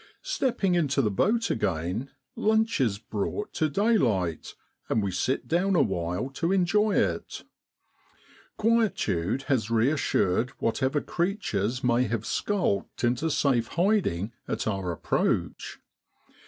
Stepping 0.23 0.73
into 0.73 0.99
the 0.99 1.11
boat 1.11 1.51
again 1.51 2.09
lunch 2.35 2.81
is 2.81 2.97
brought 2.97 3.53
to 3.53 3.69
daylight, 3.69 4.55
and 4.89 5.03
we 5.03 5.11
sit 5.11 5.47
down 5.47 5.75
awhile 5.75 6.31
to 6.31 6.51
enjoy 6.51 6.95
it. 6.95 7.43
Quietude 8.57 9.43
has 9.43 9.69
reassured 9.69 10.49
whatever 10.57 11.01
creatures 11.01 11.83
may 11.83 12.05
have 12.05 12.25
skulked 12.25 13.03
into 13.03 13.29
safe 13.29 13.67
hiding 13.77 14.31
at 14.47 14.65
our 14.65 14.91
approach. 14.91 15.79